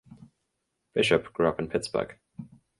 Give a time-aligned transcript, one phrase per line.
[0.95, 2.17] Bishop grew up in Pittsburgh.